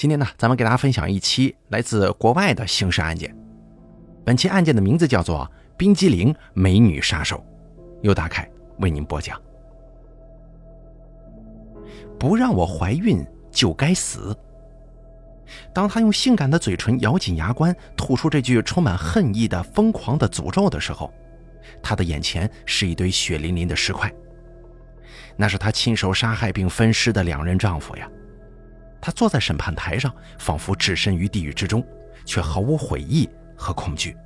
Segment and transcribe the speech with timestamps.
[0.00, 3.36] 今天呢，咱们给大家分享一期来自国外的刑事案件。
[4.24, 5.40] 本期案件的名字叫做
[5.76, 7.36] 《冰激凌美女杀手》，
[8.00, 9.38] 由大凯为您播讲。
[12.18, 14.34] 不让我怀孕就该死。
[15.70, 21.12] 当他用性感的嘴唇咬紧牙关，吐出这句充满恨意的疯狂的诅咒的时候，
[21.82, 24.10] 他的眼前是一堆血淋淋的尸块。
[25.36, 28.10] 那是他亲手杀害并分尸的两任丈夫呀。
[29.00, 31.84] 他坐在审判台上，仿佛置身于地狱之中，
[32.24, 34.16] 却毫无悔意和恐惧。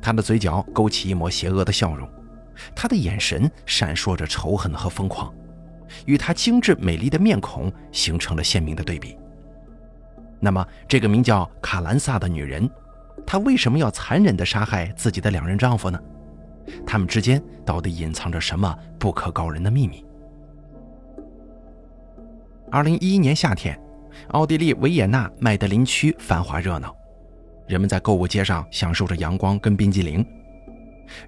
[0.00, 2.08] 他的嘴角勾起一抹邪恶的笑容，
[2.74, 5.32] 他的眼神闪烁着仇恨和疯狂，
[6.06, 9.16] 与他精致美丽的面孔形成了鲜明的对比。
[10.40, 12.68] 那么，这个名叫卡兰萨的女人，
[13.26, 16.00] 她为什么要残忍地杀害自己的两任丈夫呢？
[16.86, 20.04] 他们之间到底隐藏着什么不可告人的秘密？
[22.74, 23.80] 二零一一年夏天，
[24.30, 26.92] 奥地利维也纳麦德林区繁华热闹，
[27.68, 30.26] 人们在购物街上享受着阳光跟冰激凌。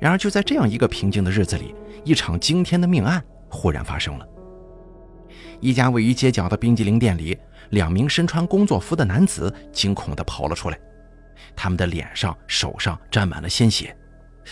[0.00, 1.72] 然而，就在这样一个平静的日子里，
[2.04, 4.26] 一场惊天的命案忽然发生了。
[5.60, 7.38] 一家位于街角的冰激凌店里，
[7.70, 10.76] 两名身穿工作服的男子惊恐地跑了出来，
[11.54, 13.96] 他们的脸上、手上沾满了鲜血，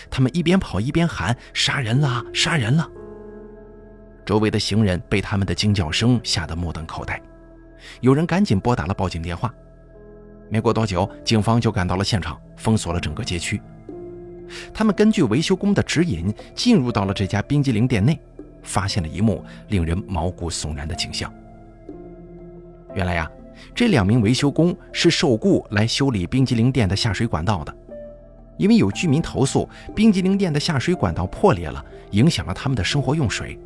[0.09, 2.23] 他们一边跑一边喊：“杀人了！
[2.33, 2.89] 杀人了！”
[4.25, 7.21] 周围的行人被他们的惊叫声吓得目瞪口呆，
[8.01, 9.53] 有人赶紧拨打了报警电话。
[10.49, 13.61] 没过多久，警方就赶到了现场，封锁了整个街区。
[14.73, 18.19] 他们根据维修工的指引，进入到了这家冰激凌店内，
[18.63, 21.31] 发现了一幕令人毛骨悚然的景象。
[22.93, 23.29] 原来呀，
[23.73, 27.75] 这两名维修工是受雇来修理冰激凌店的下水管道的，
[28.57, 33.59] 因为有居民投诉冰激凌店的下水管道破裂了，影响了他们的生活用水。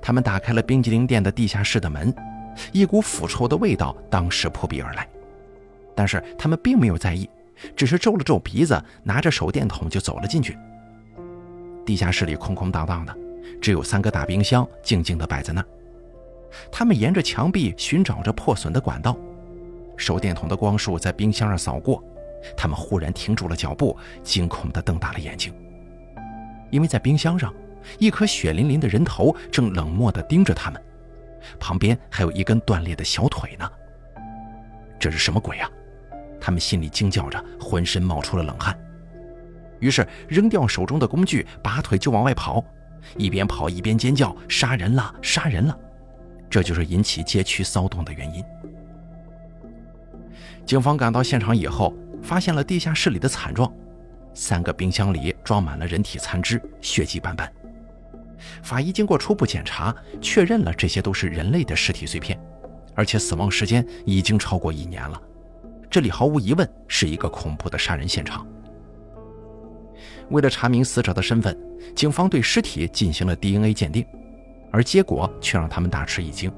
[0.00, 2.14] 他们打开了冰激凌店的地下室的门，
[2.72, 5.06] 一股腐臭的味道当时扑鼻而来。
[5.94, 7.28] 但是他们并没有在意，
[7.76, 10.56] 只是皱了皱鼻子，拿着手电筒就走了进去。
[11.84, 13.16] 地下室里空空荡荡的，
[13.60, 15.66] 只有三个大冰箱静静地摆在那儿。
[16.70, 19.16] 他们沿着墙壁寻找着破损的管道，
[19.96, 22.02] 手电筒的光束在冰箱上扫过，
[22.56, 25.52] 他们忽然停住了脚步，惊恐地瞪大了眼睛，
[26.70, 27.52] 因为在冰箱上。
[27.98, 30.82] 一颗血淋淋的人头正冷漠地盯着他们，
[31.58, 33.70] 旁边还有一根断裂的小腿呢。
[34.98, 35.70] 这是什么鬼啊？
[36.40, 38.78] 他们心里惊叫着，浑身冒出了冷汗。
[39.78, 42.62] 于是扔掉手中的工具，拔腿就往外跑，
[43.16, 45.14] 一边跑一边尖叫：“杀人了！
[45.22, 45.78] 杀人了！”
[46.50, 48.44] 这就是引起街区骚动的原因。
[50.66, 53.72] 警方赶到现场以后，发现了地下室里的惨状：
[54.34, 57.50] 三个冰箱里装满了人体残肢，血迹斑斑。
[58.62, 62.38] 法医经过初步检查，确认了这些都是人类的尸体碎片，
[62.94, 65.20] 而且死亡时间已经超过一年了。
[65.90, 68.46] 这里毫无疑问是一个恐怖的杀人现场。
[70.30, 71.56] 为了查明死者的身份，
[71.94, 74.06] 警方对尸体进行了 DNA 鉴定，
[74.70, 76.50] 而结果却让他们大吃一惊。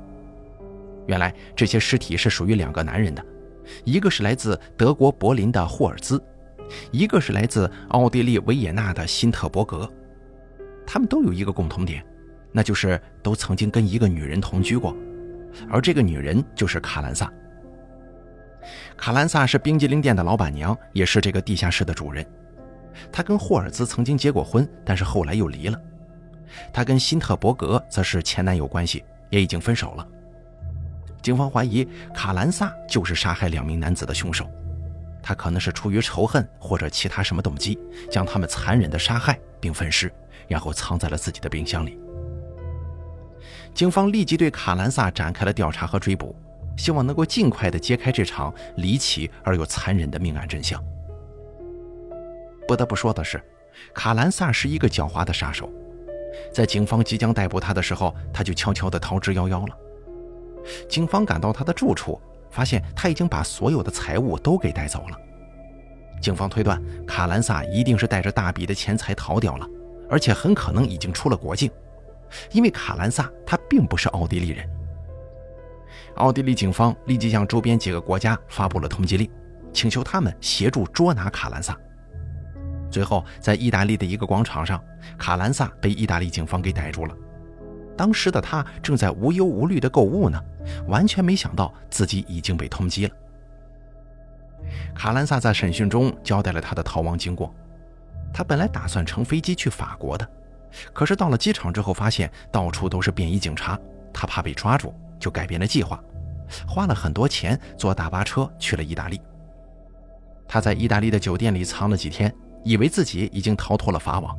[1.06, 3.24] 原来这些尸体是属于两个男人的，
[3.84, 6.22] 一个是来自德国柏林的霍尔兹，
[6.90, 9.90] 一个是来自奥地利维也纳的辛特伯格。
[10.92, 12.04] 他们都有一个共同点，
[12.52, 14.94] 那就是都曾经跟一个女人同居过，
[15.70, 17.32] 而这个女人就是卡兰萨。
[18.94, 22.22] 卡兰萨是冰激凌店的老板娘，也是这个地下室的主人。
[23.10, 25.80] 她跟霍尔兹曾经结过婚，但是后来又离了。
[26.74, 30.06] 她跟辛特伯格则是前男友关系，也已经分手了。
[31.22, 34.46] 警方怀疑卡兰萨就是杀害两名男子的凶手，
[35.22, 37.78] 他可能是出于仇恨或者其他什么动机，
[38.10, 40.12] 将他们残忍的杀害并分尸。
[40.48, 41.98] 然后藏在了自己的冰箱里。
[43.74, 46.36] 警方立即对卡兰萨展开了调查和追捕，
[46.76, 50.82] 希望能够尽快的揭开这场离奇而又残忍的命案真相。
[52.68, 53.42] 不得不说的是，
[53.94, 55.70] 卡兰萨是一个狡猾的杀手，
[56.52, 59.76] 在警方即将逮捕他的时候，他就悄悄地逃之夭夭了。
[60.88, 62.20] 警方赶到他的住处，
[62.50, 65.18] 发现他已经把所有的财物都给带走了。
[66.20, 69.66] 警方推断，卡兰萨一定是带着大笔的钱财逃掉了。
[70.12, 71.70] 而且很可能已经出了国境，
[72.50, 74.68] 因为卡兰萨他并不是奥地利人。
[76.16, 79.26] 奥地利警方立即向周边几个国家发布了通缉令，
[79.72, 81.74] 请求他们协助捉拿卡兰萨。
[82.90, 84.78] 最后，在意大利的一个广场上，
[85.16, 87.16] 卡兰萨被意大利警方给逮住了。
[87.96, 90.38] 当时的他正在无忧无虑地购物呢，
[90.88, 93.14] 完全没想到自己已经被通缉了。
[94.94, 97.54] 卡兰萨在审讯中交代了他的逃亡经过。
[98.32, 100.28] 他本来打算乘飞机去法国的，
[100.92, 103.78] 可是到了机场之后，发现到处都是便衣警察，
[104.12, 106.02] 他怕被抓住，就改变了计划，
[106.66, 109.20] 花了很多钱坐大巴车去了意大利。
[110.48, 112.34] 他在意大利的酒店里藏了几天，
[112.64, 114.38] 以为自己已经逃脱了法网，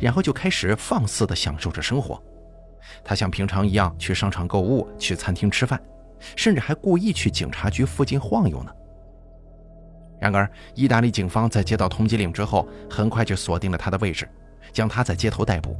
[0.00, 2.22] 然后就开始放肆地享受着生活。
[3.04, 5.80] 他像平常一样去商场购物，去餐厅吃饭，
[6.36, 8.72] 甚至还故意去警察局附近晃悠呢。
[10.22, 14.28] 然而，意大利警方在接到通缉令之后，很快就锁定了他的位置，
[14.72, 15.76] 将他在街头逮捕。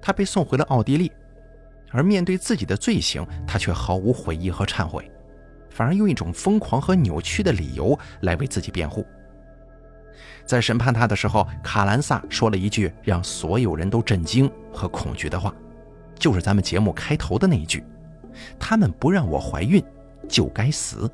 [0.00, 1.10] 他被送回了奥地利，
[1.90, 5.10] 而面对自己的罪行，他却毫无悔意和忏悔，
[5.70, 9.04] 反而用一种疯狂和扭曲的理由来为自己辩护。
[10.44, 15.52] 在审判他的时候，卡兰萨说了一句让所有人都震惊和恐惧的话，
[16.16, 17.82] 就是咱们节目开头的那一句
[18.56, 19.82] ：“他们不让我怀孕，
[20.28, 21.10] 就该死。”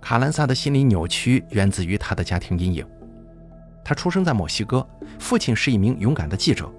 [0.00, 2.86] 卡兰萨的心理扭曲源自于他的家庭阴影。
[3.84, 4.86] 他出生在墨西哥，
[5.18, 6.70] 父亲是一名勇敢的记者。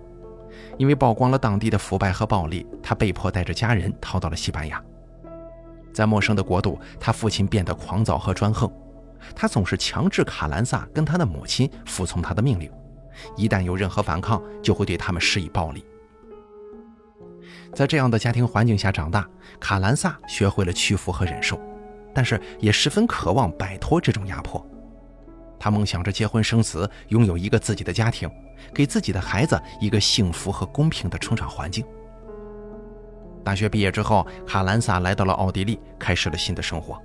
[0.78, 4.82] 因为曝光了当地的腐败和暴力，他被迫带着家人逃到了西班牙。
[5.94, 8.72] 在陌生的国度，他父亲变得狂躁和专横，
[9.36, 12.72] 他总是强制卡兰萨跟他的母亲服从他的命令，
[13.36, 15.84] 一旦有任何反抗，就会对他们施以暴力。
[17.74, 19.28] 在这样的家庭环境下长大，
[19.60, 21.60] 卡兰萨学会了屈服和忍受。
[22.14, 24.66] 但是也十分渴望摆脱这种压迫，
[25.60, 28.30] 他梦想着结婚生子，拥有一个自己的家庭，
[28.74, 31.86] 给自己的孩子一个幸福和公平的成长环境。
[33.44, 37.02] 大学毕业之后，卡兰萨来到了奥地利，开始了新的生活。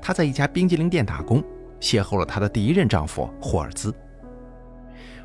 [0.00, 1.42] 她在一家冰激凌店打工，
[1.80, 3.94] 邂逅了她的第一任丈夫霍尔兹。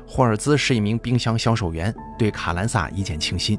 [0.06, 3.58] 霍尔兹是一名冰箱销售员，对卡兰萨一见倾心，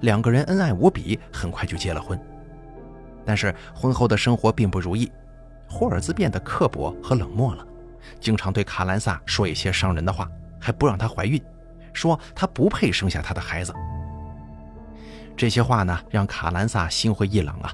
[0.00, 2.20] 两个人恩爱无比，很快就结了婚。
[3.28, 5.12] 但是婚后的生活并不如意，
[5.68, 7.66] 霍尔兹变得刻薄和冷漠了，
[8.18, 10.26] 经常对卡兰萨说一些伤人的话，
[10.58, 11.38] 还不让她怀孕，
[11.92, 13.74] 说她不配生下他的孩子。
[15.36, 17.70] 这些话呢，让卡兰萨心灰意冷啊，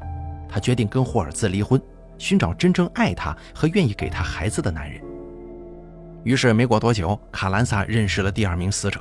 [0.49, 1.81] 她决定跟霍尔兹离婚，
[2.19, 5.01] 寻找真正爱她和愿意给她孩子的男人。
[6.25, 9.01] 于是没过多久，卡兰萨认识了第二名死者，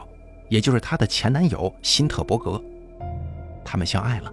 [0.49, 2.61] 也就是她的前男友辛特伯格，
[3.65, 4.31] 他们相爱了。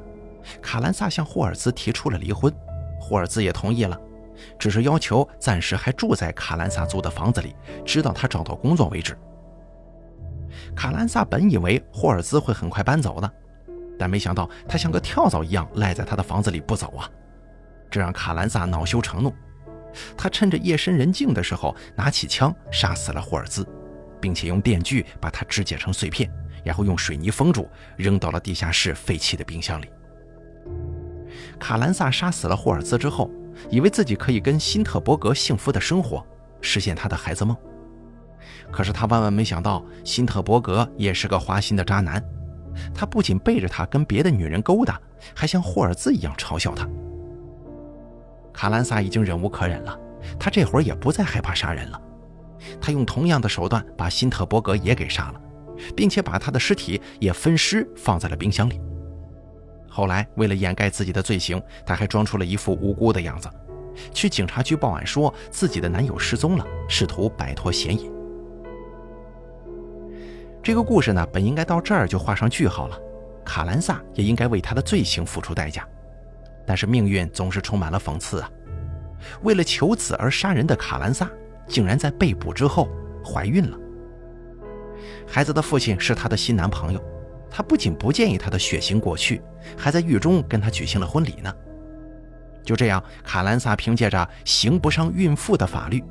[0.63, 2.53] 卡兰萨向霍尔兹提出了离婚，
[3.01, 3.99] 霍尔兹也同意了，
[4.59, 7.55] 只是要求暂时还住在卡兰萨租的房子里，
[7.85, 9.17] 直到他找到工作为止。
[10.75, 13.33] 卡兰萨本以为霍尔兹会很快搬走的，
[13.99, 17.09] 但没想到他像个跳蚤一样赖在他的房子里不走啊！
[17.91, 19.33] 这让卡兰萨恼羞成怒，
[20.17, 23.67] 他趁着夜深人静的时候拿起枪杀死了霍尔兹，
[24.21, 26.31] 并且用电锯把他肢解成碎片，
[26.65, 29.89] 然后用水泥封住，扔到了地下室废弃的冰箱里。
[31.61, 33.31] 卡兰萨杀死了霍尔兹之后，
[33.69, 36.27] 以为自己可以跟辛特伯格幸福的生活，
[36.61, 37.57] 实现他的孩子梦。
[38.73, 42.21] 可是他万万没想到，辛特伯格也是个花心的渣男。
[42.95, 44.99] 他不仅背着他跟别的女人勾搭，
[45.35, 46.89] 还像霍尔兹一样嘲笑他。
[48.53, 49.99] 卡兰萨已经忍无可忍了，
[50.39, 52.01] 他这会儿也不再害怕杀人了。
[52.81, 55.41] 他用同样的手段把辛特伯格也给杀了，
[55.97, 58.81] 并且把他的尸体也分尸放在了冰箱里。
[59.93, 63.51] 后来，为了掩盖自己的罪行，她还装出了一副无辜的样子，
[64.15, 68.09] 去警察局报案，说自己的男友失踪了，试图摆脱嫌疑。
[70.63, 72.97] 这个故事呢，本应该到这儿就画上句号了，
[73.45, 75.85] 卡兰萨也应该为他的罪行付出代价。
[76.65, 78.49] 但是命运总是充满了讽刺啊！
[79.43, 81.29] 为了求子而杀人的卡兰萨，
[81.67, 82.89] 竟然在被捕之后
[83.25, 83.77] 怀孕了。
[85.27, 87.03] 孩子的父亲是她的新男朋友。
[87.51, 89.43] 他不仅不介意他的血腥过去，
[89.77, 91.53] 还在狱中跟他举行了婚礼呢。
[92.63, 96.05] 就这样，卡兰萨凭借着刑不上孕妇的法律，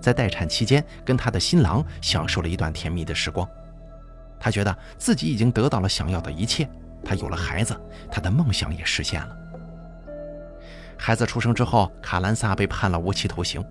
[0.00, 3.48] 在待产期间跟他的新郎享受了一段甜蜜的时光。
[4.38, 6.68] 他觉得自己已经得到了想要的一切，
[7.04, 7.78] 他有了孩子，
[8.10, 9.36] 他的梦想也实现了。
[10.96, 13.64] 孩子出生之后，卡兰萨被判了无期徒刑。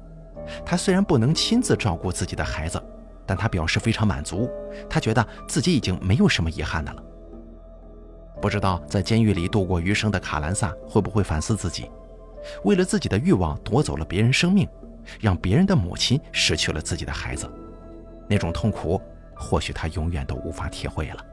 [0.66, 2.82] 他虽然不能亲自照顾自己的孩子，
[3.26, 4.50] 但他表示非常满足，
[4.90, 7.04] 他觉得自己已经没有什么遗憾的了。
[8.42, 11.90] 不知道在监狱里度过余生的卡兰萨会不会反思自己，
[12.64, 14.68] 为了自己的欲望夺走了别人生命，
[15.20, 17.52] 让别人的母亲失去了自己的孩子，
[18.28, 19.02] 那种痛苦，
[19.36, 21.26] 或许他永远都无法体会了。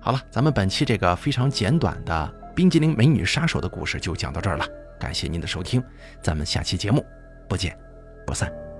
[0.00, 4.66] 好了，咱们本期这个非常简短的冰激凌美女杀手的故事就讲到这儿了，
[4.98, 5.80] 感谢您的收听，
[6.20, 7.04] 咱们下期节目
[7.48, 7.78] 不见
[8.26, 8.71] 不散。